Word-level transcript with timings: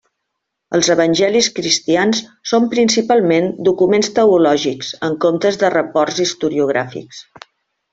Els 0.77 0.87
Evangelis 0.93 1.49
cristians 1.59 2.23
són 2.53 2.65
principalment 2.73 3.51
documents 3.69 4.11
teològics 4.19 4.93
en 5.11 5.23
comptes 5.29 5.65
de 5.65 5.75
reports 5.81 6.27
historiogràfics. 6.29 7.27